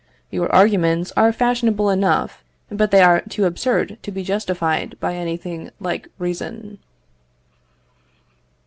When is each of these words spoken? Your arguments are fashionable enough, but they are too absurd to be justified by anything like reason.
Your 0.31 0.51
arguments 0.51 1.13
are 1.15 1.31
fashionable 1.31 1.91
enough, 1.91 2.43
but 2.71 2.89
they 2.89 3.03
are 3.03 3.21
too 3.21 3.45
absurd 3.45 3.99
to 4.01 4.11
be 4.11 4.23
justified 4.23 4.97
by 4.99 5.13
anything 5.13 5.69
like 5.79 6.07
reason. 6.17 6.79